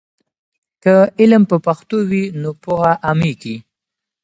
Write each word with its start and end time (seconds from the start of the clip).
که 0.83 0.93
علم 1.19 1.43
په 1.51 1.57
پښتو 1.65 1.97
وي 2.09 2.23
نو 2.41 2.49
پوهه 2.63 2.93
عامېږي. 3.05 3.55